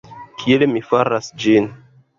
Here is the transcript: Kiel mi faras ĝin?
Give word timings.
Kiel 0.43 0.65
mi 0.71 0.83
faras 0.89 1.31
ĝin? 1.45 1.71